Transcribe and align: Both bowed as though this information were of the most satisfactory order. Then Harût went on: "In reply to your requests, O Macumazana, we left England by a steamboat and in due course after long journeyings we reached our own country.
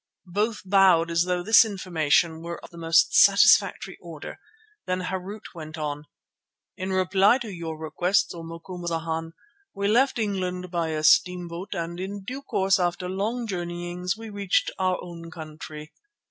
Both 0.33 0.63
bowed 0.65 1.11
as 1.11 1.25
though 1.25 1.43
this 1.43 1.63
information 1.63 2.41
were 2.41 2.59
of 2.63 2.71
the 2.71 2.77
most 2.79 3.13
satisfactory 3.15 3.99
order. 4.01 4.39
Then 4.87 5.03
Harût 5.03 5.53
went 5.53 5.77
on: 5.77 6.07
"In 6.75 6.91
reply 6.91 7.37
to 7.37 7.53
your 7.53 7.77
requests, 7.77 8.33
O 8.33 8.41
Macumazana, 8.41 9.33
we 9.75 9.87
left 9.87 10.17
England 10.17 10.71
by 10.71 10.87
a 10.87 11.03
steamboat 11.03 11.75
and 11.75 11.99
in 11.99 12.23
due 12.23 12.41
course 12.41 12.79
after 12.79 13.07
long 13.07 13.45
journeyings 13.45 14.17
we 14.17 14.31
reached 14.31 14.71
our 14.79 14.97
own 15.03 15.29
country. 15.29 15.93